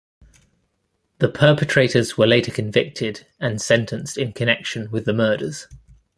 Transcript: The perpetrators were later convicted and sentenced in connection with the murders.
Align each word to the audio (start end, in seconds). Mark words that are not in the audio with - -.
The 1.19 1.29
perpetrators 1.29 2.17
were 2.17 2.25
later 2.25 2.51
convicted 2.51 3.27
and 3.39 3.61
sentenced 3.61 4.17
in 4.17 4.33
connection 4.33 4.89
with 4.89 5.05
the 5.05 5.13
murders. 5.13 5.67